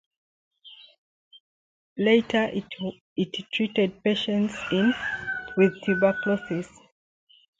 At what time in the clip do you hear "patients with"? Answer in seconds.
4.03-5.79